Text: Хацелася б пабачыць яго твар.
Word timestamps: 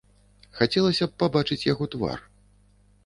Хацелася 0.59 1.05
б 1.11 1.15
пабачыць 1.23 1.61
яго 1.73 1.91
твар. 1.97 2.19